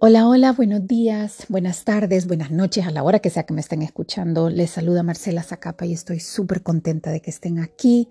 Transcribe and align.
Hola, 0.00 0.28
hola, 0.28 0.52
buenos 0.52 0.86
días, 0.86 1.44
buenas 1.48 1.84
tardes, 1.84 2.26
buenas 2.26 2.50
noches, 2.50 2.86
a 2.86 2.90
la 2.90 3.02
hora 3.02 3.18
que 3.18 3.30
sea 3.30 3.44
que 3.44 3.54
me 3.54 3.60
estén 3.60 3.82
escuchando. 3.82 4.48
Les 4.48 4.70
saluda 4.70 5.02
Marcela 5.02 5.42
Zacapa 5.42 5.86
y 5.86 5.92
estoy 5.92 6.20
súper 6.20 6.62
contenta 6.62 7.10
de 7.10 7.20
que 7.20 7.30
estén 7.30 7.58
aquí 7.58 8.08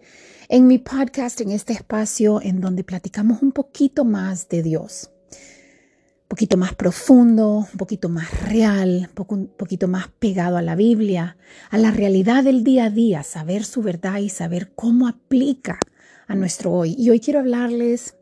en 0.50 0.68
mi 0.68 0.78
podcast, 0.78 1.42
en 1.42 1.52
este 1.52 1.74
espacio 1.74 2.42
en 2.42 2.62
donde 2.62 2.84
platicamos 2.84 3.42
un 3.42 3.52
poquito 3.52 4.06
más 4.06 4.50
de 4.50 4.64
Dios. 4.64 5.12
Un 5.32 6.30
poquito 6.30 6.58
más 6.58 6.76
profundo, 6.76 7.68
un 7.72 7.78
poquito 7.78 8.10
más 8.10 8.50
real, 8.50 9.10
un 9.16 9.48
poquito 9.48 9.88
más 9.88 10.10
pegado 10.20 10.58
a 10.58 10.62
la 10.62 10.76
Biblia, 10.76 11.38
a 11.70 11.78
la 11.78 11.92
realidad 11.92 12.44
del 12.44 12.64
día 12.66 12.86
a 12.86 12.90
día, 12.90 13.24
saber 13.24 13.64
su 13.64 13.82
verdad 13.82 14.18
y 14.20 14.30
saber 14.30 14.74
cómo 14.76 15.08
aplica 15.08 15.80
a 16.28 16.36
nuestro 16.36 16.74
hoy. 16.74 16.96
Y 16.98 17.10
hoy 17.10 17.22
quiero 17.22 17.40
hablarles 17.40 18.17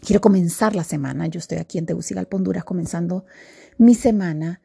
Quiero 0.00 0.20
comenzar 0.20 0.74
la 0.74 0.84
semana. 0.84 1.26
Yo 1.26 1.38
estoy 1.38 1.58
aquí 1.58 1.78
en 1.78 1.86
Tegucigalpa, 1.86 2.36
Honduras, 2.36 2.64
comenzando 2.64 3.24
mi 3.78 3.94
semana 3.94 4.60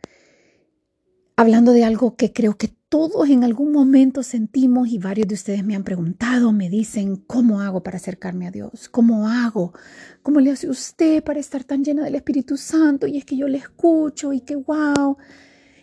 hablando 1.35 1.71
de 1.71 1.83
algo 1.83 2.15
que 2.15 2.31
creo 2.31 2.57
que 2.57 2.69
todos 2.89 3.27
en 3.29 3.43
algún 3.43 3.71
momento 3.71 4.21
sentimos 4.21 4.87
y 4.89 4.99
varios 4.99 5.27
de 5.27 5.33
ustedes 5.33 5.63
me 5.63 5.75
han 5.75 5.83
preguntado, 5.83 6.51
me 6.51 6.69
dicen, 6.69 7.15
¿cómo 7.15 7.61
hago 7.61 7.81
para 7.81 7.97
acercarme 7.97 8.47
a 8.47 8.51
Dios? 8.51 8.87
¿Cómo 8.87 9.27
hago? 9.27 9.73
¿Cómo 10.21 10.39
le 10.39 10.51
hace 10.51 10.69
usted 10.69 11.23
para 11.23 11.39
estar 11.39 11.63
tan 11.63 11.83
llena 11.83 12.03
del 12.03 12.15
Espíritu 12.15 12.55
Santo? 12.55 13.07
Y 13.07 13.17
es 13.17 13.25
que 13.25 13.35
yo 13.35 13.47
le 13.47 13.57
escucho 13.57 14.31
y 14.31 14.41
que 14.41 14.55
wow. 14.55 15.17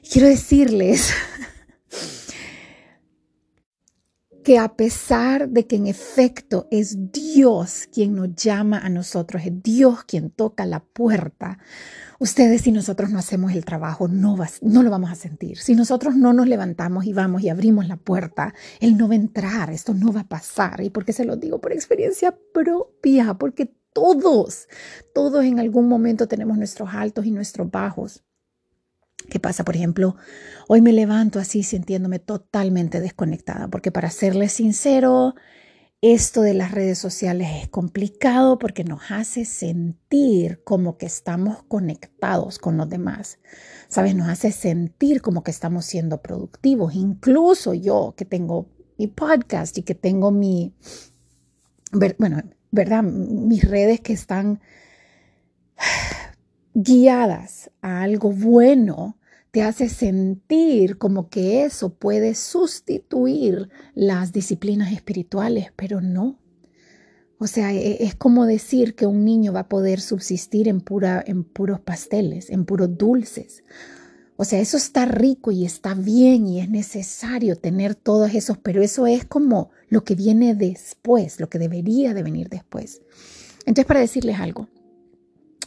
Quiero 0.08 0.28
decirles 0.28 1.12
que 4.42 4.58
a 4.58 4.74
pesar 4.76 5.48
de 5.48 5.66
que 5.66 5.76
en 5.76 5.86
efecto 5.86 6.66
es 6.70 7.12
Dios 7.12 7.88
quien 7.92 8.14
nos 8.14 8.34
llama 8.34 8.78
a 8.78 8.88
nosotros, 8.88 9.42
es 9.44 9.62
Dios 9.62 10.04
quien 10.04 10.30
toca 10.30 10.66
la 10.66 10.80
puerta, 10.80 11.58
ustedes 12.18 12.62
si 12.62 12.72
nosotros 12.72 13.10
no 13.10 13.18
hacemos 13.18 13.52
el 13.52 13.64
trabajo 13.64 14.08
no, 14.08 14.36
no 14.62 14.82
lo 14.82 14.90
vamos 14.90 15.10
a 15.10 15.14
sentir. 15.14 15.58
Si 15.58 15.74
nosotros 15.74 16.16
no 16.16 16.32
nos 16.32 16.48
levantamos 16.48 17.04
y 17.04 17.12
vamos 17.12 17.42
y 17.42 17.48
abrimos 17.48 17.88
la 17.88 17.96
puerta, 17.96 18.54
Él 18.80 18.96
no 18.96 19.08
va 19.08 19.14
a 19.14 19.16
entrar, 19.16 19.70
esto 19.70 19.94
no 19.94 20.12
va 20.12 20.20
a 20.20 20.28
pasar. 20.28 20.80
¿Y 20.82 20.90
porque 20.90 21.12
se 21.12 21.24
lo 21.24 21.36
digo? 21.36 21.60
Por 21.60 21.72
experiencia 21.72 22.36
propia, 22.52 23.34
porque 23.34 23.74
todos, 23.92 24.68
todos 25.14 25.44
en 25.44 25.58
algún 25.58 25.88
momento 25.88 26.28
tenemos 26.28 26.56
nuestros 26.56 26.90
altos 26.92 27.26
y 27.26 27.30
nuestros 27.30 27.70
bajos. 27.70 28.24
¿Qué 29.28 29.38
pasa? 29.38 29.64
Por 29.64 29.76
ejemplo, 29.76 30.16
hoy 30.68 30.80
me 30.80 30.92
levanto 30.92 31.38
así 31.38 31.62
sintiéndome 31.62 32.18
totalmente 32.18 33.00
desconectada, 33.00 33.68
porque 33.68 33.92
para 33.92 34.10
serles 34.10 34.52
sincero, 34.52 35.34
esto 36.02 36.40
de 36.40 36.54
las 36.54 36.70
redes 36.72 36.98
sociales 36.98 37.48
es 37.62 37.68
complicado 37.68 38.58
porque 38.58 38.84
nos 38.84 39.10
hace 39.10 39.44
sentir 39.44 40.62
como 40.64 40.96
que 40.96 41.04
estamos 41.04 41.62
conectados 41.64 42.58
con 42.58 42.78
los 42.78 42.88
demás. 42.88 43.38
¿Sabes? 43.88 44.14
Nos 44.14 44.28
hace 44.28 44.50
sentir 44.50 45.20
como 45.20 45.42
que 45.42 45.50
estamos 45.50 45.84
siendo 45.84 46.22
productivos. 46.22 46.94
Incluso 46.94 47.74
yo 47.74 48.14
que 48.16 48.24
tengo 48.24 48.68
mi 48.96 49.08
podcast 49.08 49.76
y 49.76 49.82
que 49.82 49.94
tengo 49.94 50.30
mi, 50.30 50.74
bueno, 52.18 52.42
¿verdad? 52.70 53.02
Mis 53.02 53.68
redes 53.68 54.00
que 54.00 54.14
están 54.14 54.60
guiadas 56.74 57.70
a 57.82 58.02
algo 58.02 58.32
bueno, 58.32 59.18
te 59.50 59.62
hace 59.62 59.88
sentir 59.88 60.98
como 60.98 61.28
que 61.28 61.64
eso 61.64 61.94
puede 61.94 62.34
sustituir 62.34 63.68
las 63.94 64.32
disciplinas 64.32 64.92
espirituales, 64.92 65.72
pero 65.76 66.00
no. 66.00 66.38
O 67.38 67.46
sea, 67.46 67.72
e, 67.72 68.04
es 68.04 68.14
como 68.14 68.46
decir 68.46 68.94
que 68.94 69.06
un 69.06 69.24
niño 69.24 69.52
va 69.52 69.60
a 69.60 69.68
poder 69.68 70.00
subsistir 70.00 70.68
en, 70.68 70.80
pura, 70.80 71.22
en 71.26 71.42
puros 71.42 71.80
pasteles, 71.80 72.50
en 72.50 72.64
puros 72.64 72.96
dulces. 72.96 73.64
O 74.36 74.44
sea, 74.44 74.60
eso 74.60 74.76
está 74.76 75.04
rico 75.04 75.50
y 75.50 75.64
está 75.64 75.94
bien 75.94 76.46
y 76.46 76.60
es 76.60 76.70
necesario 76.70 77.56
tener 77.56 77.94
todos 77.94 78.34
esos, 78.34 78.56
pero 78.56 78.82
eso 78.82 79.06
es 79.06 79.24
como 79.24 79.70
lo 79.88 80.04
que 80.04 80.14
viene 80.14 80.54
después, 80.54 81.40
lo 81.40 81.48
que 81.50 81.58
debería 81.58 82.14
de 82.14 82.22
venir 82.22 82.48
después. 82.48 83.02
Entonces, 83.66 83.84
para 83.84 84.00
decirles 84.00 84.38
algo, 84.38 84.68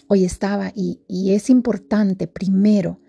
hoy 0.07 0.25
estaba 0.25 0.71
y, 0.75 1.01
y 1.07 1.33
es 1.33 1.49
importante 1.49 2.27
primero 2.27 2.99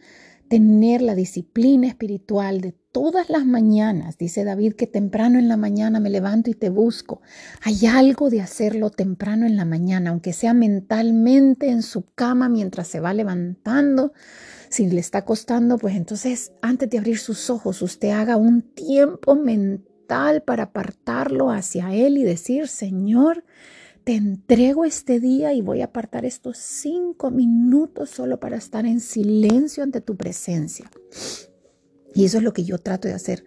tener 0.48 1.02
la 1.02 1.14
disciplina 1.14 1.88
espiritual 1.88 2.60
de 2.60 2.72
todas 2.92 3.28
las 3.28 3.44
mañanas. 3.44 4.18
Dice 4.18 4.44
David 4.44 4.74
que 4.74 4.86
temprano 4.86 5.38
en 5.38 5.48
la 5.48 5.56
mañana 5.56 5.98
me 6.00 6.10
levanto 6.10 6.50
y 6.50 6.54
te 6.54 6.70
busco. 6.70 7.22
Hay 7.62 7.86
algo 7.86 8.30
de 8.30 8.40
hacerlo 8.40 8.90
temprano 8.90 9.46
en 9.46 9.56
la 9.56 9.64
mañana, 9.64 10.10
aunque 10.10 10.32
sea 10.32 10.54
mentalmente 10.54 11.70
en 11.70 11.82
su 11.82 12.04
cama 12.14 12.48
mientras 12.48 12.86
se 12.86 13.00
va 13.00 13.12
levantando. 13.14 14.12
Si 14.68 14.88
le 14.88 15.00
está 15.00 15.24
costando, 15.24 15.78
pues 15.78 15.96
entonces 15.96 16.52
antes 16.62 16.88
de 16.90 16.98
abrir 16.98 17.18
sus 17.18 17.50
ojos, 17.50 17.82
usted 17.82 18.10
haga 18.10 18.36
un 18.36 18.62
tiempo 18.62 19.34
mental 19.34 20.42
para 20.42 20.64
apartarlo 20.64 21.50
hacia 21.50 21.92
Él 21.94 22.18
y 22.18 22.22
decir, 22.22 22.68
Señor, 22.68 23.44
te 24.04 24.14
entrego 24.14 24.84
este 24.84 25.18
día 25.18 25.54
y 25.54 25.62
voy 25.62 25.80
a 25.80 25.86
apartar 25.86 26.26
estos 26.26 26.58
cinco 26.58 27.30
minutos 27.30 28.10
solo 28.10 28.38
para 28.38 28.56
estar 28.56 28.84
en 28.84 29.00
silencio 29.00 29.82
ante 29.82 30.02
tu 30.02 30.16
presencia. 30.16 30.90
Y 32.14 32.26
eso 32.26 32.38
es 32.38 32.44
lo 32.44 32.52
que 32.52 32.64
yo 32.64 32.78
trato 32.78 33.08
de 33.08 33.14
hacer 33.14 33.44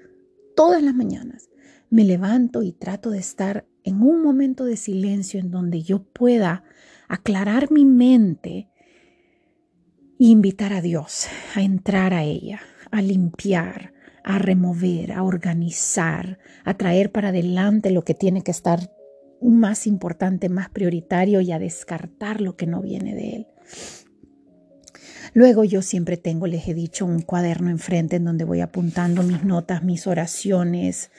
todas 0.55 0.81
las 0.81 0.95
mañanas. 0.95 1.49
Me 1.91 2.03
levanto 2.03 2.63
y 2.63 2.73
trato 2.73 3.11
de 3.11 3.19
estar 3.19 3.67
en 3.83 4.01
un 4.01 4.21
momento 4.23 4.65
de 4.65 4.77
silencio 4.77 5.39
en 5.39 5.51
donde 5.51 5.83
yo 5.83 6.03
pueda 6.03 6.63
aclarar 7.07 7.71
mi 7.71 7.85
mente 7.85 8.69
e 10.19 10.25
invitar 10.25 10.73
a 10.73 10.81
Dios 10.81 11.27
a 11.55 11.61
entrar 11.61 12.15
a 12.15 12.23
ella, 12.23 12.59
a 12.89 13.03
limpiar, 13.03 13.93
a 14.23 14.39
remover, 14.39 15.13
a 15.13 15.21
organizar, 15.21 16.39
a 16.65 16.73
traer 16.73 17.11
para 17.11 17.29
adelante 17.29 17.91
lo 17.91 18.03
que 18.03 18.15
tiene 18.15 18.41
que 18.41 18.51
estar 18.51 18.96
más 19.41 19.87
importante, 19.87 20.49
más 20.49 20.69
prioritario 20.69 21.41
y 21.41 21.51
a 21.51 21.59
descartar 21.59 22.41
lo 22.41 22.55
que 22.55 22.67
no 22.67 22.81
viene 22.81 23.15
de 23.15 23.29
él. 23.35 23.47
Luego 25.33 25.63
yo 25.63 25.81
siempre 25.81 26.17
tengo, 26.17 26.47
les 26.47 26.67
he 26.67 26.73
dicho, 26.73 27.05
un 27.05 27.21
cuaderno 27.21 27.69
enfrente 27.69 28.15
en 28.15 28.25
donde 28.25 28.45
voy 28.45 28.61
apuntando 28.61 29.23
mis 29.23 29.43
notas, 29.43 29.83
mis 29.83 30.07
oraciones, 30.07 31.11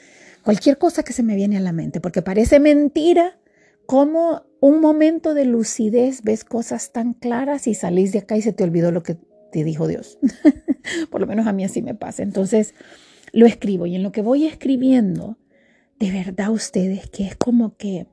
cualquier 0.43 0.77
cosa 0.77 1.03
que 1.03 1.13
se 1.13 1.23
me 1.23 1.35
viene 1.35 1.57
a 1.57 1.61
la 1.61 1.71
mente, 1.71 2.01
porque 2.01 2.21
parece 2.21 2.59
mentira 2.59 3.39
como 3.85 4.43
un 4.59 4.81
momento 4.81 5.33
de 5.33 5.45
lucidez 5.45 6.21
ves 6.23 6.43
cosas 6.43 6.91
tan 6.91 7.13
claras 7.13 7.65
y 7.67 7.73
salís 7.73 8.11
de 8.11 8.19
acá 8.19 8.37
y 8.37 8.41
se 8.41 8.53
te 8.53 8.63
olvidó 8.63 8.91
lo 8.91 9.03
que 9.03 9.17
te 9.51 9.63
dijo 9.63 9.87
Dios. 9.87 10.19
Por 11.09 11.21
lo 11.21 11.27
menos 11.27 11.47
a 11.47 11.53
mí 11.53 11.63
así 11.63 11.81
me 11.81 11.95
pasa. 11.95 12.23
Entonces 12.23 12.75
lo 13.31 13.45
escribo 13.45 13.85
y 13.85 13.95
en 13.95 14.03
lo 14.03 14.11
que 14.11 14.21
voy 14.21 14.45
escribiendo, 14.45 15.37
de 15.99 16.11
verdad 16.11 16.51
ustedes 16.51 17.09
que 17.09 17.25
es 17.25 17.35
como 17.35 17.75
que, 17.75 18.07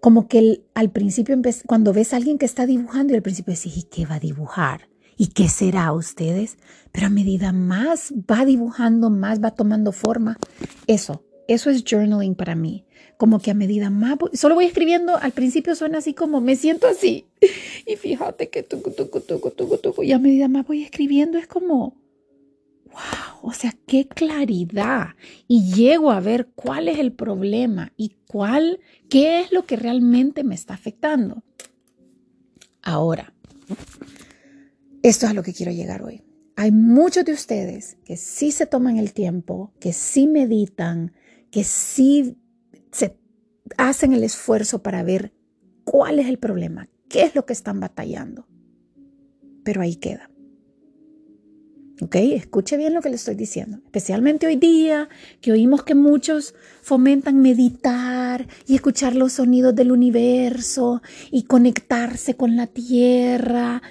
como 0.00 0.28
que 0.28 0.62
al 0.74 0.90
principio, 0.90 1.36
cuando 1.66 1.92
ves 1.92 2.12
a 2.12 2.16
alguien 2.16 2.38
que 2.38 2.46
está 2.46 2.66
dibujando 2.66 3.12
y 3.12 3.16
al 3.16 3.22
principio 3.22 3.54
decís, 3.54 3.76
¿y 3.76 3.82
qué 3.84 4.06
va 4.06 4.16
a 4.16 4.20
dibujar? 4.20 4.88
¿Y 5.16 5.28
qué 5.28 5.48
será 5.48 5.92
ustedes? 5.92 6.58
Pero 6.92 7.08
a 7.08 7.10
medida 7.10 7.52
más 7.52 8.12
va 8.30 8.44
dibujando, 8.44 9.10
más 9.10 9.42
va 9.42 9.50
tomando 9.50 9.90
forma. 9.90 10.38
Eso, 10.86 11.24
eso 11.48 11.70
es 11.70 11.82
journaling 11.82 12.36
para 12.36 12.54
mí. 12.54 12.84
Como 13.16 13.40
que 13.40 13.50
a 13.50 13.54
medida 13.54 13.90
más, 13.90 14.16
solo 14.34 14.54
voy 14.54 14.66
escribiendo, 14.66 15.16
al 15.16 15.32
principio 15.32 15.74
suena 15.74 15.98
así 15.98 16.14
como, 16.14 16.40
me 16.40 16.54
siento 16.54 16.86
así. 16.86 17.26
Y 17.86 17.96
fíjate 17.96 18.50
que 18.50 18.62
tucu, 18.62 18.90
tucu, 18.90 19.20
tucu, 19.20 19.50
tucu, 19.50 19.78
tucu. 19.78 20.02
Y 20.02 20.12
a 20.12 20.18
medida 20.18 20.46
más 20.46 20.66
voy 20.66 20.82
escribiendo, 20.82 21.38
es 21.38 21.46
como, 21.46 21.96
wow, 22.90 23.50
o 23.50 23.52
sea, 23.52 23.74
qué 23.86 24.08
claridad. 24.08 25.14
Y 25.46 25.72
llego 25.72 26.10
a 26.10 26.20
ver 26.20 26.48
cuál 26.54 26.88
es 26.88 26.98
el 26.98 27.12
problema 27.12 27.92
y 27.96 28.16
cuál, 28.26 28.80
qué 29.08 29.40
es 29.40 29.52
lo 29.52 29.66
que 29.66 29.76
realmente 29.76 30.44
me 30.44 30.54
está 30.54 30.74
afectando. 30.74 31.42
Ahora, 32.82 33.34
esto 35.02 35.26
es 35.26 35.30
a 35.30 35.34
lo 35.34 35.42
que 35.42 35.52
quiero 35.52 35.72
llegar 35.72 36.02
hoy. 36.02 36.22
Hay 36.56 36.72
muchos 36.72 37.24
de 37.24 37.32
ustedes 37.32 37.96
que 38.04 38.16
sí 38.16 38.50
se 38.50 38.66
toman 38.66 38.98
el 38.98 39.12
tiempo, 39.12 39.72
que 39.78 39.92
sí 39.92 40.26
meditan, 40.26 41.12
que 41.50 41.64
sí 41.64 42.36
se 42.90 43.16
hacen 43.76 44.12
el 44.12 44.24
esfuerzo 44.24 44.82
para 44.82 45.02
ver 45.02 45.32
cuál 45.84 46.18
es 46.18 46.26
el 46.26 46.38
problema, 46.38 46.88
qué 47.08 47.22
es 47.22 47.34
lo 47.34 47.46
que 47.46 47.52
están 47.52 47.78
batallando. 47.78 48.48
Pero 49.62 49.82
ahí 49.82 49.96
queda. 49.96 50.30
¿Ok? 52.00 52.14
Escuche 52.16 52.76
bien 52.76 52.94
lo 52.94 53.00
que 53.00 53.10
le 53.10 53.16
estoy 53.16 53.34
diciendo. 53.34 53.78
Especialmente 53.84 54.46
hoy 54.46 54.56
día, 54.56 55.08
que 55.40 55.52
oímos 55.52 55.82
que 55.82 55.94
muchos 55.94 56.54
fomentan 56.80 57.40
meditar 57.40 58.46
y 58.66 58.76
escuchar 58.76 59.16
los 59.16 59.32
sonidos 59.32 59.74
del 59.74 59.90
universo 59.90 61.02
y 61.30 61.44
conectarse 61.44 62.36
con 62.36 62.56
la 62.56 62.66
tierra. 62.66 63.82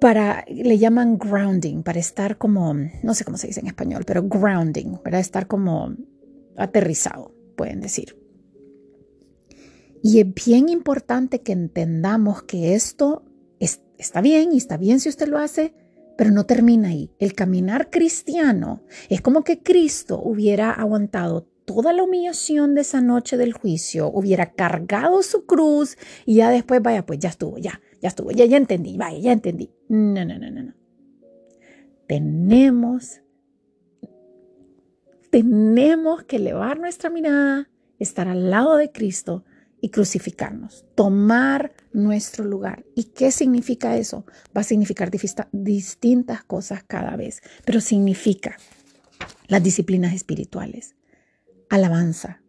Para, 0.00 0.44
le 0.48 0.78
llaman 0.78 1.18
grounding, 1.18 1.82
para 1.82 1.98
estar 1.98 2.38
como, 2.38 2.72
no 3.02 3.14
sé 3.14 3.24
cómo 3.24 3.36
se 3.36 3.48
dice 3.48 3.60
en 3.60 3.66
español, 3.66 4.04
pero 4.06 4.22
grounding, 4.22 4.98
para 5.02 5.18
estar 5.18 5.48
como 5.48 5.96
aterrizado, 6.56 7.34
pueden 7.56 7.80
decir. 7.80 8.16
Y 10.02 10.20
es 10.20 10.26
bien 10.32 10.68
importante 10.68 11.40
que 11.40 11.52
entendamos 11.52 12.42
que 12.44 12.74
esto 12.74 13.24
está 13.98 14.20
bien 14.20 14.52
y 14.52 14.56
está 14.56 14.76
bien 14.76 15.00
si 15.00 15.08
usted 15.08 15.26
lo 15.26 15.38
hace, 15.38 15.74
pero 16.18 16.32
no 16.32 16.46
termina 16.46 16.88
ahí. 16.88 17.12
El 17.20 17.32
caminar 17.34 17.90
cristiano 17.90 18.82
es 19.08 19.20
como 19.20 19.44
que 19.44 19.62
Cristo 19.62 20.20
hubiera 20.20 20.72
aguantado 20.72 21.46
toda 21.64 21.92
la 21.92 22.02
humillación 22.02 22.74
de 22.74 22.80
esa 22.80 23.00
noche 23.00 23.36
del 23.36 23.52
juicio, 23.52 24.10
hubiera 24.10 24.52
cargado 24.52 25.22
su 25.22 25.46
cruz 25.46 25.96
y 26.26 26.34
ya 26.34 26.50
después, 26.50 26.82
vaya, 26.82 27.06
pues 27.06 27.20
ya 27.20 27.28
estuvo, 27.28 27.56
ya, 27.58 27.80
ya 28.02 28.08
estuvo, 28.08 28.32
ya, 28.32 28.46
ya 28.46 28.56
entendí, 28.56 28.96
vaya, 28.96 29.16
ya 29.16 29.30
entendí. 29.30 29.70
No, 29.88 30.24
no, 30.24 30.36
no, 30.40 30.50
no, 30.50 30.62
no. 30.64 30.74
Tenemos, 32.08 33.20
tenemos 35.30 36.24
que 36.24 36.34
elevar 36.34 36.80
nuestra 36.80 37.10
mirada, 37.10 37.70
estar 38.00 38.26
al 38.26 38.50
lado 38.50 38.74
de 38.74 38.90
Cristo 38.90 39.44
y 39.80 39.90
crucificarnos, 39.90 40.84
tomar 40.94 41.72
nuestro 41.92 42.44
lugar. 42.44 42.84
¿Y 42.94 43.04
qué 43.04 43.30
significa 43.30 43.96
eso? 43.96 44.24
Va 44.56 44.62
a 44.62 44.64
significar 44.64 45.10
distintas 45.52 46.44
cosas 46.44 46.82
cada 46.86 47.16
vez, 47.16 47.42
pero 47.64 47.80
significa 47.80 48.56
las 49.46 49.62
disciplinas 49.62 50.14
espirituales, 50.14 50.94
alabanza. 51.68 52.40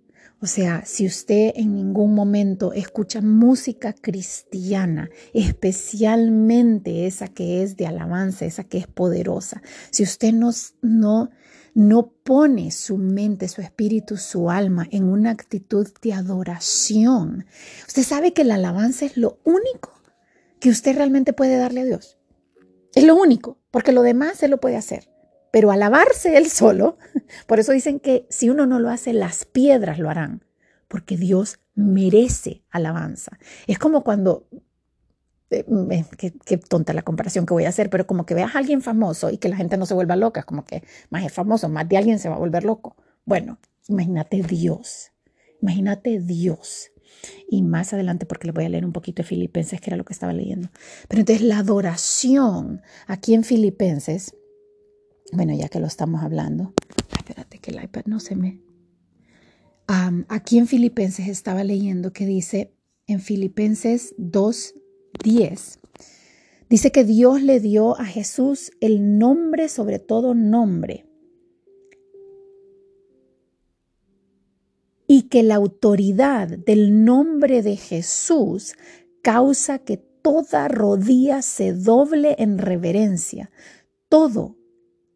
O 0.42 0.46
sea, 0.46 0.84
si 0.86 1.06
usted 1.06 1.52
en 1.56 1.76
ningún 1.76 2.16
momento 2.16 2.72
escucha 2.72 3.20
música 3.20 3.94
cristiana, 3.94 5.10
especialmente 5.34 7.08
esa 7.08 7.28
que 7.28 7.62
es 7.62 7.76
de 7.76 7.88
alabanza, 7.88 8.46
esa 8.46 8.64
que 8.64 8.78
es 8.78 8.88
poderosa, 8.88 9.62
si 9.92 10.04
usted 10.04 10.32
no, 10.32 10.52
no 10.82 11.30
no 11.74 12.12
pone 12.24 12.72
su 12.72 12.98
mente, 12.98 13.48
su 13.48 13.62
espíritu, 13.62 14.18
su 14.18 14.50
alma 14.50 14.88
en 14.92 15.06
una 15.06 15.32
actitud 15.32 15.88
de 16.02 16.14
adoración, 16.14 17.46
usted 17.88 18.04
sabe 18.04 18.34
que 18.34 18.44
la 18.44 18.56
alabanza 18.56 19.06
es 19.06 19.18
lo 19.18 19.40
único 19.44 20.02
que 20.60 20.70
usted 20.70 20.96
realmente 20.96 21.34
puede 21.34 21.58
darle 21.58 21.82
a 21.82 21.86
Dios. 21.86 22.18
Es 22.94 23.04
lo 23.04 23.16
único, 23.16 23.60
porque 23.72 23.92
lo 23.92 24.02
demás 24.02 24.38
se 24.38 24.48
lo 24.48 24.60
puede 24.60 24.76
hacer. 24.76 25.10
Pero 25.52 25.72
alabarse 25.72 26.38
él 26.38 26.50
solo, 26.50 26.98
por 27.48 27.60
eso 27.60 27.72
dicen 27.72 28.00
que 28.00 28.28
si 28.30 28.50
uno 28.50 28.66
no 28.66 28.80
lo 28.80 28.90
hace, 28.90 29.14
las 29.14 29.46
piedras 29.46 30.00
lo 30.00 30.10
harán, 30.10 30.46
porque 30.88 31.18
Dios 31.18 31.60
merece 31.76 32.64
alabanza. 32.70 33.40
Es 33.68 33.80
como 33.80 34.04
cuando 34.04 34.48
eh, 35.52 36.06
qué, 36.18 36.58
tonta 36.58 36.94
la 36.94 37.02
comparación 37.02 37.46
que 37.46 37.54
voy 37.54 37.66
a 37.66 37.70
hacer, 37.70 37.90
pero 37.90 38.06
como 38.06 38.26
que 38.26 38.36
veas 38.36 38.56
a 38.56 38.60
alguien 38.60 38.82
famoso 38.82 39.32
y 39.32 39.38
que 39.38 39.50
la 39.50 39.56
gente 39.56 39.78
no 39.78 39.86
se 39.86 39.94
vuelva 39.94 40.16
loca, 40.16 40.44
como 40.44 40.64
que 40.64 40.84
más 41.10 41.26
es 41.26 41.34
famoso, 41.34 41.70
más 41.70 41.90
de 41.90 41.98
alguien 41.98 42.20
se 42.20 42.30
va 42.30 42.36
a 42.36 42.40
volver 42.40 42.64
loco. 42.64 42.96
Bueno, 43.26 43.60
imagínate 43.88 44.42
Dios, 44.44 45.12
imagínate 45.62 46.20
Dios. 46.20 46.92
Y 47.50 47.64
más 47.64 47.92
adelante, 47.94 48.28
porque 48.28 48.48
le 48.48 48.54
voy 48.54 48.66
a 48.66 48.70
leer 48.70 48.86
un 48.86 48.94
poquito 48.94 49.24
de 49.24 49.28
Filipenses, 49.28 49.82
que 49.82 49.90
era 49.90 49.98
lo 49.98 50.06
que 50.06 50.14
estaba 50.14 50.32
leyendo. 50.32 50.70
Pero 51.08 51.22
entonces 51.22 51.46
la 51.46 51.58
adoración 51.58 52.82
aquí 53.08 53.34
en 53.34 53.44
Filipenses, 53.44 54.36
bueno, 55.34 55.54
ya 55.56 55.68
que 55.68 55.80
lo 55.80 55.88
estamos 55.88 56.22
hablando, 56.22 56.74
espérate 57.18 57.58
que 57.58 57.72
el 57.72 57.84
iPad 57.84 58.04
no 58.06 58.20
se 58.20 58.36
me... 58.36 58.62
aquí 60.28 60.60
en 60.60 60.68
Filipenses 60.68 61.28
estaba 61.28 61.64
leyendo 61.64 62.14
que 62.14 62.28
dice 62.28 62.76
en 63.08 63.20
Filipenses 63.20 64.14
2, 64.18 64.76
10. 65.24 65.80
Dice 66.70 66.92
que 66.92 67.04
Dios 67.04 67.42
le 67.42 67.60
dio 67.60 68.00
a 68.00 68.06
Jesús 68.06 68.72
el 68.80 69.18
nombre 69.18 69.70
sobre 69.70 70.00
todo 70.00 70.34
nombre. 70.34 71.06
Y 75.08 75.24
que 75.24 75.42
la 75.42 75.56
autoridad 75.56 76.48
del 76.48 77.04
nombre 77.04 77.64
de 77.64 77.76
Jesús 77.76 78.74
causa 79.22 79.80
que 79.80 79.98
toda 79.98 80.68
rodilla 80.68 81.42
se 81.42 81.74
doble 81.74 82.36
en 82.38 82.60
reverencia. 82.60 83.52
Todo, 84.08 84.58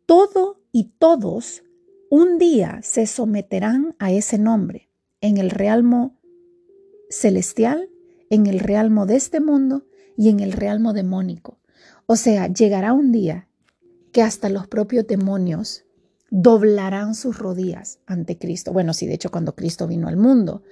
todo 0.06 0.62
y 0.72 0.96
todos 0.98 1.64
un 2.10 2.38
día 2.38 2.80
se 2.84 3.06
someterán 3.06 3.96
a 4.00 4.12
ese 4.12 4.38
nombre 4.38 4.90
en 5.22 5.38
el 5.38 5.52
realmo 5.52 6.20
celestial 7.10 7.90
en 8.34 8.48
el 8.48 8.60
realmo 8.60 9.06
de 9.06 9.16
este 9.16 9.40
mundo 9.40 9.86
y 10.18 10.30
en 10.30 10.40
el 10.40 10.52
realmo 10.52 10.94
demónico. 10.94 11.60
O 12.06 12.16
sea, 12.16 12.48
llegará 12.48 12.94
un 12.94 13.12
día 13.12 13.48
que 14.12 14.22
hasta 14.22 14.50
los 14.50 14.68
propios 14.68 15.08
demonios 15.08 15.86
doblarán 16.30 17.16
sus 17.16 17.38
rodillas 17.38 18.00
ante 18.06 18.38
Cristo. 18.38 18.74
Bueno, 18.74 18.94
sí, 18.94 19.08
de 19.08 19.14
hecho 19.14 19.32
cuando 19.32 19.56
Cristo 19.56 19.88
vino 19.88 20.08
al 20.08 20.18
mundo, 20.18 20.64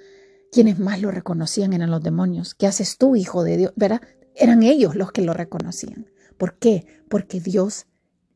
quienes 0.52 0.80
más 0.80 1.02
lo 1.02 1.12
reconocían 1.12 1.74
eran 1.74 1.92
los 1.92 2.04
demonios. 2.04 2.56
¿Qué 2.56 2.68
haces 2.68 2.98
tú, 2.98 3.16
hijo 3.16 3.44
de 3.44 3.58
Dios? 3.58 3.74
¿Verdad? 3.76 4.02
Eran 4.36 4.64
ellos 4.64 4.96
los 4.96 5.12
que 5.12 5.22
lo 5.22 5.34
reconocían. 5.34 6.08
¿Por 6.38 6.58
qué? 6.58 6.86
Porque 7.10 7.40
Dios, 7.40 7.86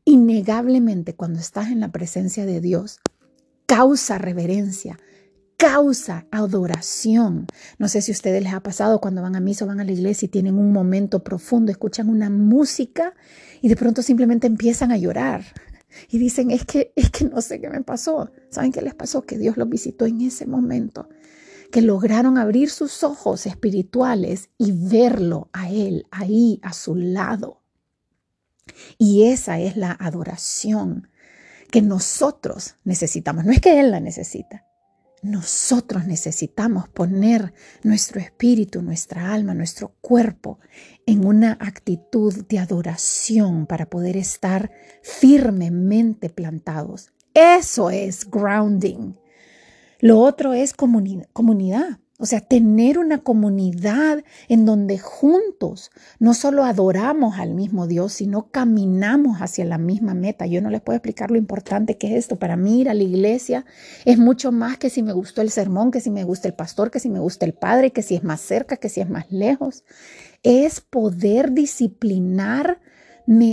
innegablemente, 0.04 1.14
cuando 1.14 1.40
estás 1.40 1.68
en 1.68 1.80
la 1.80 1.90
presencia 1.90 2.46
de 2.46 2.60
Dios, 2.60 3.00
causa 3.66 4.18
reverencia, 4.18 4.98
causa 5.56 6.26
adoración. 6.30 7.46
No 7.78 7.88
sé 7.88 8.02
si 8.02 8.12
a 8.12 8.14
ustedes 8.14 8.42
les 8.42 8.52
ha 8.52 8.62
pasado 8.62 9.00
cuando 9.00 9.22
van 9.22 9.36
a 9.36 9.40
misa 9.40 9.64
o 9.64 9.68
van 9.68 9.80
a 9.80 9.84
la 9.84 9.92
iglesia 9.92 10.26
y 10.26 10.30
tienen 10.30 10.58
un 10.58 10.72
momento 10.72 11.22
profundo, 11.22 11.72
escuchan 11.72 12.08
una 12.08 12.30
música 12.30 13.14
y 13.60 13.68
de 13.68 13.76
pronto 13.76 14.02
simplemente 14.02 14.46
empiezan 14.46 14.92
a 14.92 14.96
llorar. 14.96 15.44
Y 16.10 16.18
dicen, 16.18 16.50
es 16.50 16.64
que, 16.64 16.92
es 16.94 17.10
que 17.10 17.24
no 17.24 17.40
sé 17.40 17.60
qué 17.60 17.70
me 17.70 17.82
pasó. 17.82 18.30
¿Saben 18.50 18.72
qué 18.72 18.82
les 18.82 18.94
pasó? 18.94 19.22
Que 19.22 19.38
Dios 19.38 19.56
los 19.56 19.68
visitó 19.68 20.06
en 20.06 20.20
ese 20.20 20.46
momento. 20.46 21.08
Que 21.70 21.80
lograron 21.80 22.38
abrir 22.38 22.70
sus 22.70 23.02
ojos 23.02 23.46
espirituales 23.46 24.50
y 24.58 24.72
verlo 24.72 25.48
a 25.52 25.70
Él 25.70 26.06
ahí 26.10 26.60
a 26.62 26.72
su 26.72 26.94
lado. 26.94 27.62
Y 28.98 29.24
esa 29.24 29.58
es 29.58 29.76
la 29.76 29.92
adoración 29.92 31.08
que 31.70 31.82
nosotros 31.82 32.76
necesitamos. 32.84 33.44
No 33.44 33.52
es 33.52 33.60
que 33.60 33.80
Él 33.80 33.90
la 33.90 34.00
necesita, 34.00 34.65
nosotros 35.22 36.06
necesitamos 36.06 36.88
poner 36.88 37.52
nuestro 37.82 38.20
espíritu, 38.20 38.82
nuestra 38.82 39.32
alma, 39.32 39.54
nuestro 39.54 39.94
cuerpo 40.00 40.60
en 41.06 41.26
una 41.26 41.52
actitud 41.60 42.46
de 42.46 42.58
adoración 42.58 43.66
para 43.66 43.86
poder 43.86 44.16
estar 44.16 44.70
firmemente 45.02 46.28
plantados. 46.28 47.12
Eso 47.34 47.90
es 47.90 48.30
grounding. 48.30 49.14
Lo 50.00 50.20
otro 50.20 50.52
es 50.52 50.74
comunidad. 50.74 51.98
O 52.18 52.24
sea, 52.24 52.40
tener 52.40 52.98
una 52.98 53.18
comunidad 53.18 54.24
en 54.48 54.64
donde 54.64 54.98
juntos 54.98 55.90
no 56.18 56.32
solo 56.32 56.64
adoramos 56.64 57.38
al 57.38 57.54
mismo 57.54 57.86
Dios, 57.86 58.14
sino 58.14 58.50
caminamos 58.50 59.42
hacia 59.42 59.66
la 59.66 59.76
misma 59.76 60.14
meta. 60.14 60.46
Yo 60.46 60.62
no 60.62 60.70
les 60.70 60.80
puedo 60.80 60.96
explicar 60.96 61.30
lo 61.30 61.36
importante 61.36 61.98
que 61.98 62.06
es 62.06 62.14
esto. 62.14 62.38
Para 62.38 62.56
mí 62.56 62.80
ir 62.80 62.88
a 62.88 62.94
la 62.94 63.02
iglesia 63.02 63.66
es 64.06 64.18
mucho 64.18 64.50
más 64.50 64.78
que 64.78 64.88
si 64.88 65.02
me 65.02 65.12
gustó 65.12 65.42
el 65.42 65.50
sermón, 65.50 65.90
que 65.90 66.00
si 66.00 66.10
me 66.10 66.24
gusta 66.24 66.48
el 66.48 66.54
pastor, 66.54 66.90
que 66.90 67.00
si 67.00 67.10
me 67.10 67.18
gusta 67.18 67.44
el 67.44 67.52
padre, 67.52 67.92
que 67.92 68.02
si 68.02 68.14
es 68.14 68.24
más 68.24 68.40
cerca, 68.40 68.78
que 68.78 68.88
si 68.88 69.02
es 69.02 69.10
más 69.10 69.30
lejos. 69.30 69.84
Es 70.42 70.80
poder 70.80 71.52
disciplinarme 71.52 72.78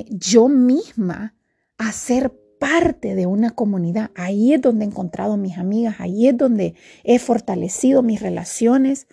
yo 0.10 0.48
misma 0.48 1.36
a 1.78 1.92
ser 1.92 2.32
parte 2.64 3.14
de 3.14 3.26
una 3.26 3.50
comunidad. 3.50 4.12
Ahí 4.16 4.54
es 4.54 4.62
donde 4.62 4.86
he 4.86 4.88
encontrado 4.88 5.36
mis 5.36 5.58
amigas, 5.58 5.96
ahí 6.00 6.30
es 6.30 6.38
donde 6.38 6.76
he 7.04 7.20
fortalecido 7.20 8.04
mis 8.04 8.22
relaciones. 8.22 9.06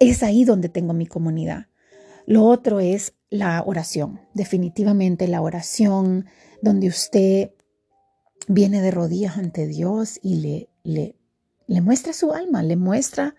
Es 0.00 0.22
ahí 0.22 0.44
donde 0.44 0.68
tengo 0.68 0.92
mi 0.92 1.06
comunidad. 1.06 1.68
Lo 2.26 2.44
otro 2.44 2.78
es 2.78 3.14
la 3.30 3.62
oración, 3.64 4.20
definitivamente 4.34 5.28
la 5.28 5.40
oración 5.40 6.26
donde 6.60 6.88
usted 6.88 7.52
viene 8.48 8.82
de 8.82 8.90
rodillas 8.90 9.38
ante 9.38 9.66
Dios 9.66 10.20
y 10.22 10.42
le, 10.42 10.68
le, 10.82 11.16
le 11.66 11.80
muestra 11.80 12.12
su 12.12 12.34
alma, 12.34 12.62
le 12.62 12.76
muestra, 12.76 13.34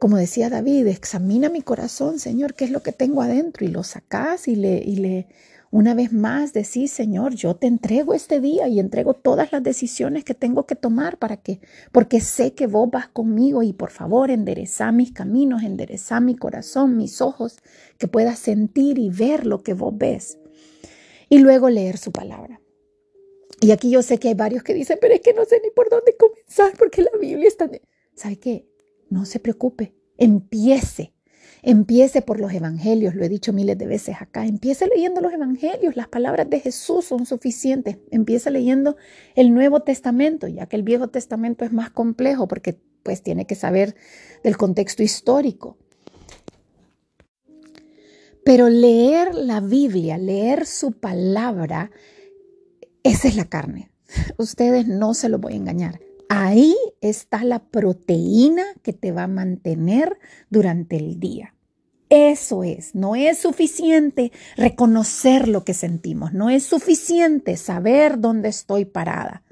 como 0.00 0.16
decía 0.16 0.50
David, 0.50 0.88
examina 0.88 1.50
mi 1.50 1.62
corazón, 1.62 2.18
Señor, 2.18 2.54
qué 2.54 2.64
es 2.64 2.72
lo 2.72 2.82
que 2.82 2.90
tengo 2.90 3.22
adentro 3.22 3.64
y 3.64 3.68
lo 3.68 3.84
sacas 3.84 4.48
y 4.48 4.56
le, 4.56 4.78
y 4.78 4.96
le 4.96 5.28
una 5.70 5.94
vez 5.94 6.12
más 6.12 6.52
decir, 6.52 6.88
Señor, 6.88 7.34
yo 7.34 7.54
te 7.54 7.66
entrego 7.66 8.14
este 8.14 8.40
día 8.40 8.68
y 8.68 8.80
entrego 8.80 9.12
todas 9.12 9.52
las 9.52 9.62
decisiones 9.62 10.24
que 10.24 10.34
tengo 10.34 10.66
que 10.66 10.76
tomar 10.76 11.18
para 11.18 11.36
que, 11.36 11.60
porque 11.92 12.20
sé 12.20 12.54
que 12.54 12.66
vos 12.66 12.90
vas 12.90 13.08
conmigo 13.08 13.62
y 13.62 13.74
por 13.74 13.90
favor 13.90 14.30
endereza 14.30 14.90
mis 14.92 15.12
caminos, 15.12 15.62
endereza 15.62 16.20
mi 16.20 16.36
corazón, 16.36 16.96
mis 16.96 17.20
ojos, 17.20 17.58
que 17.98 18.08
pueda 18.08 18.34
sentir 18.34 18.98
y 18.98 19.10
ver 19.10 19.46
lo 19.46 19.62
que 19.62 19.74
vos 19.74 19.92
ves. 19.96 20.38
Y 21.28 21.38
luego 21.40 21.68
leer 21.68 21.98
su 21.98 22.12
palabra. 22.12 22.60
Y 23.60 23.72
aquí 23.72 23.90
yo 23.90 24.02
sé 24.02 24.18
que 24.18 24.28
hay 24.28 24.34
varios 24.34 24.62
que 24.62 24.72
dicen, 24.72 24.98
pero 25.00 25.14
es 25.14 25.20
que 25.20 25.34
no 25.34 25.44
sé 25.44 25.60
ni 25.62 25.70
por 25.70 25.90
dónde 25.90 26.16
comenzar 26.16 26.72
porque 26.78 27.02
la 27.02 27.10
Biblia 27.20 27.48
está... 27.48 27.70
¿Sabe 28.14 28.38
qué? 28.38 28.68
No 29.10 29.26
se 29.26 29.38
preocupe, 29.38 29.94
empiece 30.16 31.12
Empiece 31.62 32.22
por 32.22 32.40
los 32.40 32.52
evangelios, 32.52 33.14
lo 33.14 33.24
he 33.24 33.28
dicho 33.28 33.52
miles 33.52 33.76
de 33.76 33.86
veces 33.86 34.16
acá. 34.20 34.46
Empiece 34.46 34.86
leyendo 34.86 35.20
los 35.20 35.32
evangelios, 35.32 35.96
las 35.96 36.08
palabras 36.08 36.48
de 36.48 36.60
Jesús 36.60 37.06
son 37.06 37.26
suficientes. 37.26 37.98
Empiece 38.10 38.50
leyendo 38.50 38.96
el 39.34 39.52
Nuevo 39.52 39.80
Testamento, 39.80 40.46
ya 40.46 40.66
que 40.66 40.76
el 40.76 40.82
Viejo 40.82 41.08
Testamento 41.08 41.64
es 41.64 41.72
más 41.72 41.90
complejo 41.90 42.46
porque 42.48 42.78
pues 43.02 43.22
tiene 43.22 43.46
que 43.46 43.54
saber 43.54 43.96
del 44.44 44.56
contexto 44.56 45.02
histórico. 45.02 45.76
Pero 48.44 48.68
leer 48.68 49.34
la 49.34 49.60
Biblia, 49.60 50.16
leer 50.16 50.64
su 50.64 50.92
palabra, 50.92 51.90
esa 53.02 53.28
es 53.28 53.36
la 53.36 53.44
carne. 53.44 53.90
Ustedes 54.38 54.86
no 54.86 55.14
se 55.14 55.28
lo 55.28 55.38
voy 55.38 55.54
a 55.54 55.56
engañar. 55.56 56.00
Ahí 56.28 56.76
está 57.00 57.42
la 57.44 57.58
proteína 57.58 58.64
que 58.82 58.92
te 58.92 59.12
va 59.12 59.24
a 59.24 59.28
mantener 59.28 60.18
durante 60.50 60.96
el 60.96 61.18
día. 61.18 61.54
Eso 62.10 62.64
es, 62.64 62.94
no 62.94 63.16
es 63.16 63.38
suficiente 63.38 64.32
reconocer 64.56 65.46
lo 65.46 65.64
que 65.64 65.74
sentimos, 65.74 66.32
no 66.32 66.48
es 66.48 66.64
suficiente 66.64 67.56
saber 67.56 68.18
dónde 68.18 68.48
estoy 68.48 68.86
parada. 68.86 69.42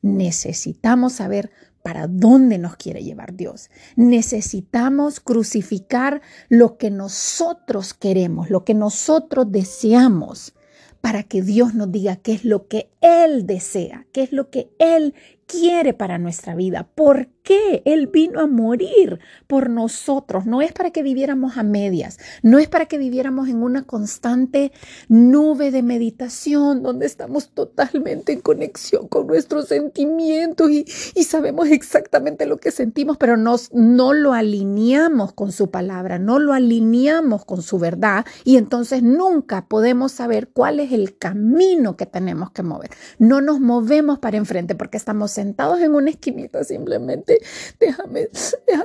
Necesitamos 0.00 1.14
saber 1.14 1.50
para 1.82 2.06
dónde 2.06 2.58
nos 2.58 2.76
quiere 2.76 3.02
llevar 3.02 3.34
Dios. 3.34 3.70
Necesitamos 3.96 5.18
crucificar 5.18 6.22
lo 6.48 6.78
que 6.78 6.90
nosotros 6.90 7.94
queremos, 7.94 8.50
lo 8.50 8.64
que 8.64 8.74
nosotros 8.74 9.50
deseamos, 9.50 10.54
para 11.00 11.24
que 11.24 11.42
Dios 11.42 11.74
nos 11.74 11.90
diga 11.90 12.14
qué 12.16 12.32
es 12.32 12.44
lo 12.44 12.68
que 12.68 12.92
Él 13.00 13.44
desea, 13.44 14.06
qué 14.12 14.22
es 14.22 14.32
lo 14.32 14.50
que 14.50 14.70
Él 14.78 15.14
quiere 15.46 15.94
para 15.94 16.18
nuestra 16.18 16.54
vida. 16.54 16.88
¿Por 16.94 17.28
qué 17.42 17.82
Él 17.84 18.06
vino 18.06 18.40
a 18.40 18.46
morir 18.46 19.20
por 19.46 19.68
nosotros? 19.68 20.46
No 20.46 20.62
es 20.62 20.72
para 20.72 20.90
que 20.90 21.02
viviéramos 21.02 21.56
a 21.56 21.62
medias, 21.62 22.18
no 22.42 22.58
es 22.58 22.68
para 22.68 22.86
que 22.86 22.98
viviéramos 22.98 23.48
en 23.48 23.62
una 23.62 23.84
constante 23.84 24.72
nube 25.08 25.70
de 25.70 25.82
meditación 25.82 26.82
donde 26.82 27.06
estamos 27.06 27.50
totalmente 27.50 28.32
en 28.32 28.40
conexión 28.40 29.08
con 29.08 29.26
nuestros 29.26 29.68
sentimientos 29.68 30.70
y, 30.70 30.84
sabemos 31.32 31.68
exactamente 31.68 32.44
lo 32.44 32.58
que 32.58 32.70
sentimos, 32.70 33.16
pero 33.16 33.38
nos, 33.38 33.72
no 33.72 34.12
lo 34.12 34.34
alineamos 34.34 35.32
con 35.32 35.50
su 35.50 35.70
palabra, 35.70 36.18
no 36.18 36.38
lo 36.38 36.52
alineamos 36.52 37.46
con 37.46 37.62
su 37.62 37.78
verdad 37.78 38.26
y 38.44 38.58
entonces 38.58 39.02
nunca 39.02 39.66
podemos 39.66 40.12
saber 40.12 40.48
cuál 40.48 40.78
es 40.78 40.92
el 40.92 41.16
camino 41.16 41.96
que 41.96 42.04
tenemos 42.04 42.50
que 42.50 42.62
mover. 42.62 42.90
No 43.18 43.40
nos 43.40 43.60
movemos 43.60 44.18
para 44.18 44.36
enfrente 44.36 44.74
porque 44.74 44.98
estamos 44.98 45.38
sentados 45.42 45.80
en 45.80 45.94
una 45.94 46.10
esquinita 46.10 46.62
simplemente. 46.62 47.40
Déjame, 47.80 48.28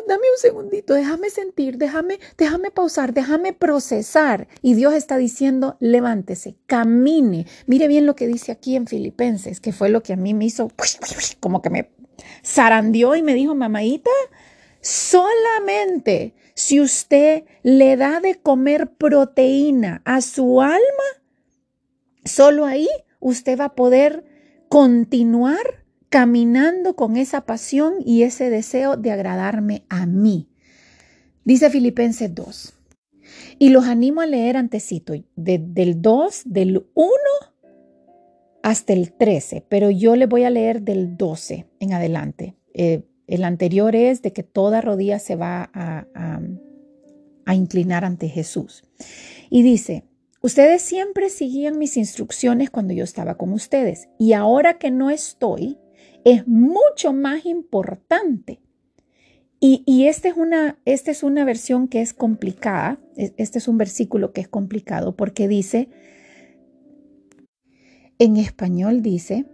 dame 0.07 0.23
un 0.33 0.39
segundito, 0.41 0.95
déjame 0.95 1.29
sentir, 1.29 1.77
déjame, 1.77 2.19
déjame 2.37 2.71
pausar, 2.71 3.13
déjame 3.13 3.53
procesar. 3.53 4.47
Y 4.63 4.73
Dios 4.73 4.95
está 4.95 5.17
diciendo, 5.17 5.77
levántese, 5.79 6.55
camine. 6.65 7.45
Mire 7.67 7.87
bien 7.87 8.07
lo 8.07 8.15
que 8.15 8.25
dice 8.25 8.51
aquí 8.51 8.75
en 8.75 8.87
Filipenses, 8.87 9.59
que 9.59 9.71
fue 9.71 9.89
lo 9.89 10.01
que 10.01 10.13
a 10.13 10.17
mí 10.17 10.33
me 10.33 10.45
hizo, 10.45 10.71
como 11.39 11.61
que 11.61 11.69
me 11.69 11.91
zarandió 12.43 13.15
y 13.15 13.21
me 13.21 13.35
dijo, 13.35 13.53
mamáita, 13.53 14.11
solamente 14.81 16.33
si 16.55 16.81
usted 16.81 17.43
le 17.61 17.97
da 17.97 18.19
de 18.19 18.33
comer 18.35 18.89
proteína 18.97 20.01
a 20.05 20.21
su 20.21 20.59
alma, 20.61 21.07
solo 22.25 22.65
ahí 22.65 22.87
usted 23.19 23.59
va 23.59 23.65
a 23.65 23.75
poder 23.75 24.25
continuar 24.69 25.76
caminando 26.09 26.95
con 26.95 27.17
esa 27.17 27.41
pasión 27.41 27.95
y 28.05 28.23
ese 28.23 28.49
deseo 28.49 28.97
de 28.97 29.11
agradarme 29.11 29.83
a 29.89 30.05
mí. 30.05 30.49
Dice 31.43 31.69
Filipenses 31.69 32.33
2. 32.33 32.73
Y 33.59 33.69
los 33.69 33.85
animo 33.85 34.21
a 34.21 34.25
leer 34.25 34.57
antecito, 34.57 35.13
del 35.35 36.01
2, 36.01 36.41
del 36.45 36.85
1 36.93 37.11
hasta 38.63 38.93
el 38.93 39.13
13, 39.13 39.65
pero 39.67 39.89
yo 39.89 40.15
le 40.15 40.25
voy 40.25 40.43
a 40.43 40.49
leer 40.49 40.81
del 40.81 41.17
12 41.17 41.67
en 41.79 41.93
adelante. 41.93 42.55
Eh, 42.73 43.03
el 43.27 43.43
anterior 43.43 43.95
es 43.95 44.21
de 44.21 44.31
que 44.33 44.43
toda 44.43 44.81
rodilla 44.81 45.19
se 45.19 45.35
va 45.35 45.69
a 45.73 47.55
inclinar 47.55 48.05
ante 48.05 48.29
Jesús. 48.29 48.83
Y 49.49 49.63
dice, 49.63 50.03
ustedes 50.41 50.81
siempre 50.81 51.29
seguían 51.29 51.77
mis 51.77 51.97
instrucciones 51.97 52.69
cuando 52.69 52.93
yo 52.93 53.03
estaba 53.03 53.35
con 53.35 53.53
ustedes 53.53 54.09
y 54.17 54.33
ahora 54.33 54.77
que 54.77 54.91
no 54.91 55.09
estoy, 55.09 55.77
es 56.25 56.47
mucho 56.47 57.13
más 57.13 57.45
importante. 57.45 58.59
Y, 59.59 60.05
esta, 60.05 60.29
es 60.29 60.37
una, 60.37 60.77
esta 60.85 61.09
es 61.09 61.23
una 61.23 61.43
versión 61.43 61.87
que 61.87 62.01
es 62.01 62.13
complicada, 62.13 62.99
este 63.15 63.57
es 63.57 63.67
un 63.67 63.79
versículo 63.79 64.31
que 64.31 64.41
es 64.41 64.47
complicado 64.47 65.15
porque 65.15 65.47
dice, 65.47 65.89
en 68.19 68.37
español 68.37 69.01
dice, 69.01 69.47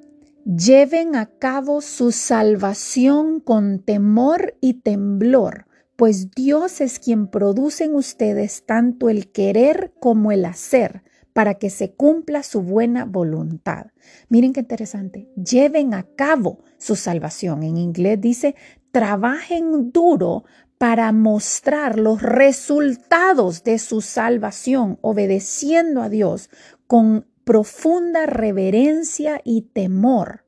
lleven 0.45 1.15
a 1.15 1.27
cabo 1.27 1.79
su 1.79 2.11
salvación 2.11 3.39
con 3.39 3.79
temor 3.79 4.57
y 4.59 4.73
temblor, 4.81 5.67
pues 5.95 6.31
Dios 6.31 6.81
es 6.81 6.99
quien 6.99 7.27
produce 7.27 7.85
en 7.85 7.95
ustedes 7.95 8.65
tanto 8.65 9.09
el 9.09 9.31
querer 9.31 9.93
como 10.01 10.33
el 10.33 10.43
hacer 10.43 11.03
para 11.33 11.55
que 11.55 11.69
se 11.69 11.91
cumpla 11.91 12.43
su 12.43 12.61
buena 12.61 13.05
voluntad. 13.05 13.87
Miren 14.29 14.53
qué 14.53 14.61
interesante. 14.61 15.29
Lleven 15.35 15.93
a 15.93 16.03
cabo 16.03 16.63
su 16.77 16.95
salvación. 16.95 17.63
En 17.63 17.77
inglés 17.77 18.21
dice, 18.21 18.55
trabajen 18.91 19.91
duro 19.91 20.45
para 20.77 21.11
mostrar 21.11 21.97
los 21.97 22.21
resultados 22.21 23.63
de 23.63 23.79
su 23.79 24.01
salvación, 24.01 24.99
obedeciendo 25.01 26.01
a 26.01 26.09
Dios 26.09 26.49
con 26.87 27.25
profunda 27.43 28.25
reverencia 28.25 29.41
y 29.43 29.61
temor, 29.61 30.45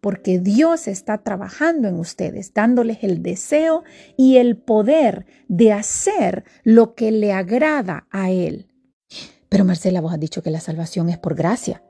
porque 0.00 0.38
Dios 0.38 0.88
está 0.88 1.18
trabajando 1.18 1.88
en 1.88 1.98
ustedes, 1.98 2.52
dándoles 2.52 2.98
el 3.02 3.22
deseo 3.22 3.84
y 4.16 4.36
el 4.38 4.56
poder 4.56 5.26
de 5.48 5.72
hacer 5.72 6.44
lo 6.64 6.94
que 6.94 7.12
le 7.12 7.32
agrada 7.32 8.06
a 8.10 8.30
Él. 8.30 8.69
Pero 9.50 9.64
Marcela, 9.66 10.00
vos 10.00 10.14
has 10.14 10.20
dicho 10.20 10.42
que 10.42 10.50
la 10.50 10.60
salvación 10.60 11.10
es 11.10 11.18
por 11.18 11.34
gracia 11.34 11.82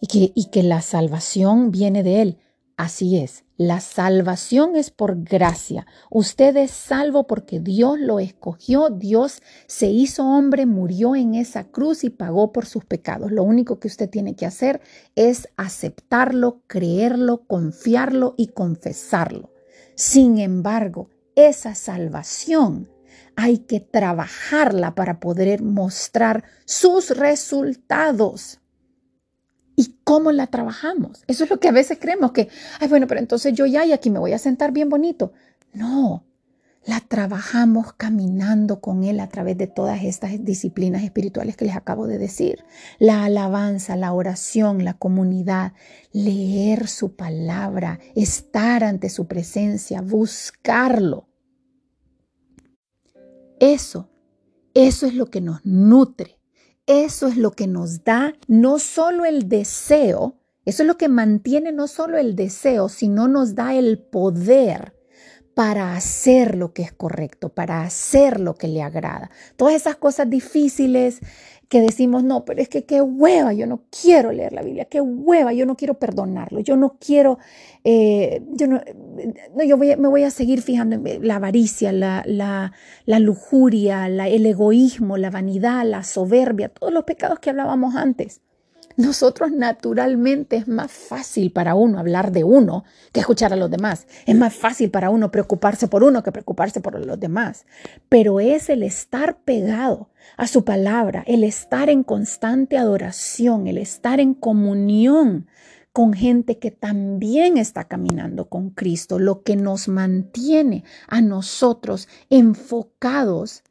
y 0.00 0.06
que, 0.08 0.32
y 0.34 0.46
que 0.46 0.62
la 0.64 0.80
salvación 0.80 1.70
viene 1.70 2.02
de 2.02 2.22
Él. 2.22 2.38
Así 2.76 3.18
es, 3.18 3.44
la 3.56 3.80
salvación 3.80 4.74
es 4.74 4.90
por 4.90 5.22
gracia. 5.22 5.86
Usted 6.10 6.56
es 6.56 6.72
salvo 6.72 7.26
porque 7.26 7.60
Dios 7.60 8.00
lo 8.00 8.18
escogió, 8.18 8.88
Dios 8.88 9.42
se 9.68 9.86
hizo 9.86 10.24
hombre, 10.24 10.66
murió 10.66 11.14
en 11.14 11.34
esa 11.34 11.64
cruz 11.64 12.02
y 12.02 12.10
pagó 12.10 12.52
por 12.52 12.66
sus 12.66 12.84
pecados. 12.84 13.30
Lo 13.30 13.44
único 13.44 13.78
que 13.78 13.86
usted 13.86 14.08
tiene 14.08 14.34
que 14.34 14.46
hacer 14.46 14.80
es 15.14 15.46
aceptarlo, 15.56 16.62
creerlo, 16.66 17.44
confiarlo 17.46 18.34
y 18.36 18.48
confesarlo. 18.48 19.52
Sin 19.94 20.38
embargo, 20.38 21.10
esa 21.36 21.74
salvación 21.74 22.88
hay 23.36 23.58
que 23.58 23.80
trabajarla 23.80 24.94
para 24.94 25.20
poder 25.20 25.62
mostrar 25.62 26.44
sus 26.64 27.16
resultados. 27.16 28.60
¿Y 29.76 29.96
cómo 30.04 30.30
la 30.32 30.46
trabajamos? 30.46 31.24
Eso 31.26 31.44
es 31.44 31.50
lo 31.50 31.58
que 31.58 31.68
a 31.68 31.72
veces 31.72 31.98
creemos 32.00 32.32
que, 32.32 32.48
ay, 32.80 32.88
bueno, 32.88 33.06
pero 33.06 33.20
entonces 33.20 33.52
yo 33.54 33.66
ya 33.66 33.84
y 33.84 33.92
aquí 33.92 34.10
me 34.10 34.20
voy 34.20 34.32
a 34.32 34.38
sentar 34.38 34.72
bien 34.72 34.88
bonito. 34.88 35.32
No, 35.72 36.24
la 36.86 37.00
trabajamos 37.00 37.94
caminando 37.94 38.80
con 38.80 39.04
Él 39.04 39.20
a 39.20 39.28
través 39.28 39.56
de 39.56 39.66
todas 39.66 40.04
estas 40.04 40.44
disciplinas 40.44 41.02
espirituales 41.02 41.56
que 41.56 41.64
les 41.64 41.76
acabo 41.76 42.06
de 42.06 42.18
decir. 42.18 42.64
La 42.98 43.24
alabanza, 43.24 43.96
la 43.96 44.12
oración, 44.12 44.84
la 44.84 44.94
comunidad, 44.94 45.72
leer 46.12 46.86
su 46.86 47.16
palabra, 47.16 48.00
estar 48.14 48.84
ante 48.84 49.08
su 49.08 49.26
presencia, 49.26 50.02
buscarlo. 50.02 51.26
Eso, 53.60 54.10
eso 54.74 55.06
es 55.06 55.14
lo 55.14 55.26
que 55.26 55.40
nos 55.40 55.64
nutre, 55.64 56.38
eso 56.86 57.28
es 57.28 57.36
lo 57.36 57.52
que 57.52 57.66
nos 57.66 58.04
da 58.04 58.34
no 58.48 58.78
solo 58.78 59.24
el 59.24 59.48
deseo, 59.48 60.38
eso 60.64 60.82
es 60.82 60.86
lo 60.86 60.96
que 60.96 61.08
mantiene 61.08 61.72
no 61.72 61.86
solo 61.88 62.18
el 62.18 62.36
deseo, 62.36 62.88
sino 62.88 63.28
nos 63.28 63.54
da 63.54 63.74
el 63.74 63.98
poder 63.98 64.94
para 65.54 65.94
hacer 65.94 66.56
lo 66.56 66.72
que 66.72 66.82
es 66.82 66.92
correcto, 66.92 67.50
para 67.50 67.82
hacer 67.82 68.40
lo 68.40 68.54
que 68.54 68.68
le 68.68 68.82
agrada. 68.82 69.30
Todas 69.56 69.74
esas 69.74 69.96
cosas 69.96 70.28
difíciles, 70.28 71.20
que 71.74 71.80
decimos, 71.80 72.22
no, 72.22 72.44
pero 72.44 72.62
es 72.62 72.68
que 72.68 72.84
qué 72.84 73.02
hueva, 73.02 73.52
yo 73.52 73.66
no 73.66 73.82
quiero 73.90 74.30
leer 74.30 74.52
la 74.52 74.62
Biblia, 74.62 74.84
qué 74.84 75.00
hueva, 75.00 75.52
yo 75.52 75.66
no 75.66 75.74
quiero 75.74 75.94
perdonarlo, 75.94 76.60
yo 76.60 76.76
no 76.76 76.98
quiero, 77.00 77.40
eh, 77.82 78.44
yo 78.52 78.68
no, 78.68 78.80
yo 79.66 79.76
voy, 79.76 79.96
me 79.96 80.06
voy 80.06 80.22
a 80.22 80.30
seguir 80.30 80.62
fijando 80.62 80.94
en 80.94 81.26
la 81.26 81.34
avaricia, 81.34 81.90
la, 81.90 82.22
la, 82.26 82.70
la 83.06 83.18
lujuria, 83.18 84.06
el 84.06 84.46
egoísmo, 84.46 85.16
la 85.16 85.30
vanidad, 85.30 85.84
la 85.84 86.04
soberbia, 86.04 86.68
todos 86.68 86.92
los 86.92 87.02
pecados 87.02 87.40
que 87.40 87.50
hablábamos 87.50 87.96
antes. 87.96 88.40
Nosotros 88.96 89.50
naturalmente 89.50 90.56
es 90.56 90.68
más 90.68 90.92
fácil 90.92 91.50
para 91.50 91.74
uno 91.74 91.98
hablar 91.98 92.30
de 92.30 92.44
uno 92.44 92.84
que 93.12 93.20
escuchar 93.20 93.52
a 93.52 93.56
los 93.56 93.70
demás. 93.70 94.06
Es 94.26 94.36
más 94.36 94.54
fácil 94.54 94.90
para 94.90 95.10
uno 95.10 95.30
preocuparse 95.30 95.88
por 95.88 96.04
uno 96.04 96.22
que 96.22 96.32
preocuparse 96.32 96.80
por 96.80 97.04
los 97.04 97.18
demás. 97.18 97.66
Pero 98.08 98.40
es 98.40 98.68
el 98.68 98.82
estar 98.82 99.38
pegado 99.38 100.10
a 100.36 100.46
su 100.46 100.64
palabra, 100.64 101.24
el 101.26 101.42
estar 101.44 101.90
en 101.90 102.04
constante 102.04 102.78
adoración, 102.78 103.66
el 103.66 103.78
estar 103.78 104.20
en 104.20 104.34
comunión 104.34 105.48
con 105.92 106.12
gente 106.12 106.58
que 106.58 106.70
también 106.70 107.56
está 107.56 107.84
caminando 107.84 108.48
con 108.48 108.70
Cristo, 108.70 109.18
lo 109.18 109.42
que 109.42 109.54
nos 109.54 109.86
mantiene 109.86 110.82
a 111.06 111.20
nosotros 111.20 112.08
enfocados 112.30 113.62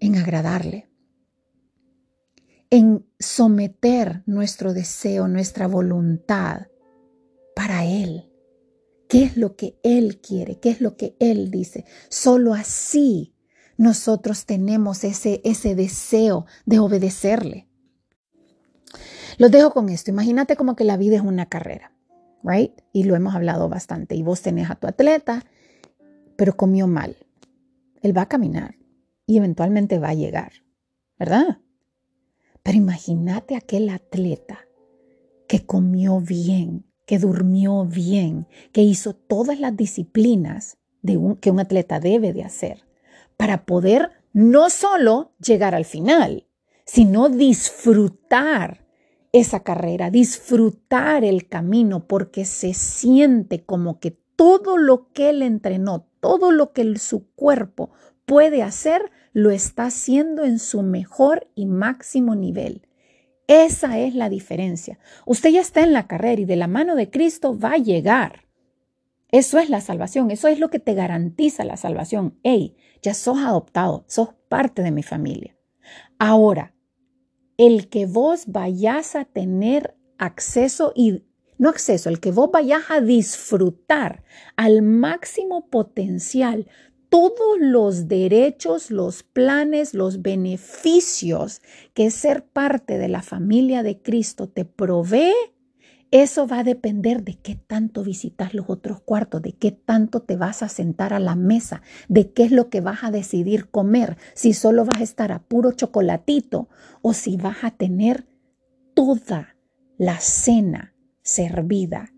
en 0.00 0.16
agradarle 0.16 0.88
en 2.74 3.06
someter 3.20 4.24
nuestro 4.26 4.74
deseo, 4.74 5.28
nuestra 5.28 5.68
voluntad 5.68 6.66
para 7.54 7.84
Él. 7.84 8.32
¿Qué 9.08 9.22
es 9.22 9.36
lo 9.36 9.54
que 9.54 9.78
Él 9.84 10.20
quiere? 10.20 10.58
¿Qué 10.58 10.70
es 10.70 10.80
lo 10.80 10.96
que 10.96 11.16
Él 11.20 11.52
dice? 11.52 11.84
Solo 12.08 12.52
así 12.52 13.36
nosotros 13.76 14.44
tenemos 14.44 15.04
ese, 15.04 15.40
ese 15.44 15.76
deseo 15.76 16.46
de 16.66 16.80
obedecerle. 16.80 17.68
Los 19.38 19.52
dejo 19.52 19.70
con 19.70 19.88
esto. 19.88 20.10
Imagínate 20.10 20.56
como 20.56 20.74
que 20.74 20.82
la 20.82 20.96
vida 20.96 21.14
es 21.14 21.22
una 21.22 21.46
carrera, 21.46 21.92
¿right? 22.42 22.72
Y 22.92 23.04
lo 23.04 23.14
hemos 23.14 23.36
hablado 23.36 23.68
bastante. 23.68 24.16
Y 24.16 24.24
vos 24.24 24.42
tenés 24.42 24.68
a 24.68 24.74
tu 24.74 24.88
atleta, 24.88 25.44
pero 26.34 26.56
comió 26.56 26.88
mal. 26.88 27.18
Él 28.02 28.16
va 28.16 28.22
a 28.22 28.28
caminar 28.28 28.74
y 29.26 29.36
eventualmente 29.36 30.00
va 30.00 30.08
a 30.08 30.14
llegar, 30.14 30.54
¿verdad? 31.20 31.60
Pero 32.64 32.78
imagínate 32.78 33.54
aquel 33.54 33.90
atleta 33.90 34.66
que 35.46 35.64
comió 35.64 36.20
bien, 36.20 36.86
que 37.06 37.18
durmió 37.18 37.84
bien, 37.84 38.48
que 38.72 38.80
hizo 38.80 39.14
todas 39.14 39.60
las 39.60 39.76
disciplinas 39.76 40.78
de 41.02 41.36
que 41.40 41.50
un 41.50 41.60
atleta 41.60 42.00
debe 42.00 42.32
de 42.32 42.42
hacer 42.42 42.82
para 43.36 43.66
poder 43.66 44.10
no 44.32 44.70
solo 44.70 45.32
llegar 45.38 45.74
al 45.74 45.84
final, 45.84 46.48
sino 46.86 47.28
disfrutar 47.28 48.86
esa 49.32 49.60
carrera, 49.60 50.10
disfrutar 50.10 51.22
el 51.22 51.48
camino, 51.48 52.06
porque 52.06 52.46
se 52.46 52.72
siente 52.72 53.64
como 53.64 54.00
que 54.00 54.12
todo 54.36 54.78
lo 54.78 55.12
que 55.12 55.30
él 55.30 55.42
entrenó, 55.42 56.06
todo 56.20 56.50
lo 56.50 56.72
que 56.72 56.96
su 56.96 57.28
cuerpo 57.34 57.90
puede 58.24 58.62
hacer, 58.62 59.10
lo 59.34 59.50
está 59.50 59.86
haciendo 59.86 60.44
en 60.44 60.58
su 60.58 60.82
mejor 60.82 61.50
y 61.54 61.66
máximo 61.66 62.34
nivel. 62.34 62.86
Esa 63.48 63.98
es 63.98 64.14
la 64.14 64.30
diferencia. 64.30 64.98
Usted 65.26 65.50
ya 65.50 65.60
está 65.60 65.82
en 65.82 65.92
la 65.92 66.06
carrera 66.06 66.40
y 66.40 66.44
de 66.46 66.56
la 66.56 66.68
mano 66.68 66.94
de 66.94 67.10
Cristo 67.10 67.58
va 67.58 67.72
a 67.72 67.78
llegar. 67.78 68.46
Eso 69.30 69.58
es 69.58 69.68
la 69.68 69.80
salvación, 69.80 70.30
eso 70.30 70.46
es 70.46 70.60
lo 70.60 70.70
que 70.70 70.78
te 70.78 70.94
garantiza 70.94 71.64
la 71.64 71.76
salvación. 71.76 72.38
Hey, 72.44 72.76
ya 73.02 73.12
sos 73.12 73.38
adoptado, 73.38 74.04
sos 74.06 74.30
parte 74.48 74.82
de 74.82 74.92
mi 74.92 75.02
familia. 75.02 75.56
Ahora, 76.18 76.72
el 77.58 77.88
que 77.88 78.06
vos 78.06 78.44
vayas 78.46 79.16
a 79.16 79.24
tener 79.24 79.96
acceso 80.16 80.92
y 80.94 81.24
no 81.58 81.68
acceso, 81.68 82.08
el 82.08 82.20
que 82.20 82.30
vos 82.30 82.50
vayas 82.52 82.82
a 82.88 83.00
disfrutar 83.00 84.22
al 84.56 84.82
máximo 84.82 85.68
potencial 85.68 86.68
todos 87.14 87.60
los 87.60 88.08
derechos, 88.08 88.90
los 88.90 89.22
planes, 89.22 89.94
los 89.94 90.20
beneficios 90.20 91.62
que 91.94 92.10
ser 92.10 92.44
parte 92.44 92.98
de 92.98 93.06
la 93.06 93.22
familia 93.22 93.84
de 93.84 94.02
Cristo 94.02 94.48
te 94.48 94.64
provee, 94.64 95.32
eso 96.10 96.48
va 96.48 96.58
a 96.58 96.64
depender 96.64 97.22
de 97.22 97.38
qué 97.38 97.54
tanto 97.54 98.02
visitas 98.02 98.52
los 98.52 98.68
otros 98.68 99.00
cuartos, 99.00 99.42
de 99.42 99.52
qué 99.52 99.70
tanto 99.70 100.22
te 100.22 100.34
vas 100.34 100.64
a 100.64 100.68
sentar 100.68 101.12
a 101.12 101.20
la 101.20 101.36
mesa, 101.36 101.82
de 102.08 102.32
qué 102.32 102.42
es 102.42 102.50
lo 102.50 102.68
que 102.68 102.80
vas 102.80 103.04
a 103.04 103.12
decidir 103.12 103.70
comer, 103.70 104.16
si 104.34 104.52
solo 104.52 104.84
vas 104.84 105.00
a 105.00 105.04
estar 105.04 105.30
a 105.30 105.38
puro 105.38 105.70
chocolatito 105.70 106.68
o 107.00 107.12
si 107.12 107.36
vas 107.36 107.62
a 107.62 107.70
tener 107.70 108.26
toda 108.94 109.54
la 109.98 110.18
cena 110.18 110.96
servida 111.22 112.12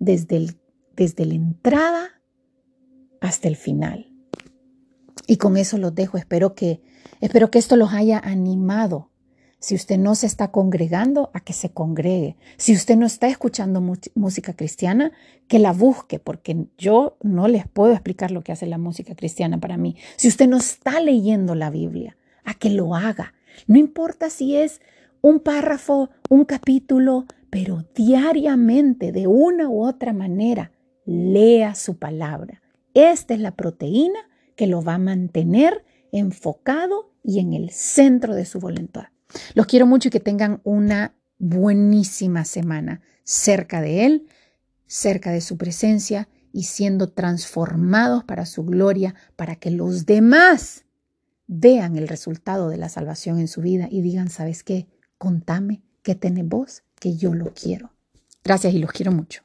desde, 0.00 0.56
desde 0.96 1.24
la 1.24 1.34
entrada 1.34 2.20
hasta 3.20 3.46
el 3.46 3.54
final. 3.54 4.09
Y 5.30 5.36
con 5.36 5.56
eso 5.56 5.78
los 5.78 5.94
dejo. 5.94 6.18
Espero 6.18 6.56
que, 6.56 6.82
espero 7.20 7.52
que 7.52 7.60
esto 7.60 7.76
los 7.76 7.92
haya 7.92 8.18
animado. 8.18 9.12
Si 9.60 9.76
usted 9.76 9.96
no 9.96 10.16
se 10.16 10.26
está 10.26 10.50
congregando, 10.50 11.30
a 11.32 11.38
que 11.38 11.52
se 11.52 11.70
congregue. 11.70 12.36
Si 12.56 12.72
usted 12.72 12.96
no 12.96 13.06
está 13.06 13.28
escuchando 13.28 13.80
música 14.16 14.54
cristiana, 14.54 15.12
que 15.46 15.60
la 15.60 15.72
busque, 15.72 16.18
porque 16.18 16.66
yo 16.76 17.16
no 17.22 17.46
les 17.46 17.68
puedo 17.68 17.92
explicar 17.92 18.32
lo 18.32 18.42
que 18.42 18.50
hace 18.50 18.66
la 18.66 18.76
música 18.76 19.14
cristiana 19.14 19.60
para 19.60 19.76
mí. 19.76 19.94
Si 20.16 20.26
usted 20.26 20.48
no 20.48 20.56
está 20.56 20.98
leyendo 20.98 21.54
la 21.54 21.70
Biblia, 21.70 22.16
a 22.42 22.54
que 22.54 22.70
lo 22.70 22.96
haga. 22.96 23.32
No 23.68 23.78
importa 23.78 24.30
si 24.30 24.56
es 24.56 24.80
un 25.20 25.38
párrafo, 25.38 26.10
un 26.28 26.44
capítulo, 26.44 27.26
pero 27.50 27.84
diariamente, 27.94 29.12
de 29.12 29.28
una 29.28 29.68
u 29.68 29.86
otra 29.86 30.12
manera, 30.12 30.72
lea 31.04 31.76
su 31.76 31.98
palabra. 31.98 32.62
Esta 32.94 33.34
es 33.34 33.38
la 33.38 33.54
proteína 33.54 34.18
que 34.56 34.66
lo 34.66 34.82
va 34.82 34.94
a 34.94 34.98
mantener 34.98 35.84
enfocado 36.12 37.12
y 37.22 37.38
en 37.40 37.52
el 37.52 37.70
centro 37.70 38.34
de 38.34 38.44
su 38.44 38.60
voluntad. 38.60 39.04
Los 39.54 39.66
quiero 39.66 39.86
mucho 39.86 40.08
y 40.08 40.10
que 40.10 40.20
tengan 40.20 40.60
una 40.64 41.14
buenísima 41.38 42.44
semana 42.44 43.00
cerca 43.24 43.80
de 43.80 44.04
Él, 44.06 44.26
cerca 44.86 45.30
de 45.30 45.40
su 45.40 45.56
presencia 45.56 46.28
y 46.52 46.64
siendo 46.64 47.10
transformados 47.10 48.24
para 48.24 48.44
su 48.46 48.64
gloria, 48.64 49.14
para 49.36 49.56
que 49.56 49.70
los 49.70 50.06
demás 50.06 50.84
vean 51.46 51.96
el 51.96 52.08
resultado 52.08 52.68
de 52.68 52.76
la 52.76 52.88
salvación 52.88 53.38
en 53.38 53.48
su 53.48 53.60
vida 53.60 53.88
y 53.90 54.02
digan, 54.02 54.30
¿sabes 54.30 54.62
qué? 54.62 54.88
Contame 55.18 55.82
qué 56.02 56.14
tenés 56.14 56.48
vos, 56.48 56.82
que 56.98 57.16
yo 57.16 57.34
lo 57.34 57.52
quiero. 57.54 57.92
Gracias 58.42 58.74
y 58.74 58.78
los 58.78 58.92
quiero 58.92 59.12
mucho. 59.12 59.42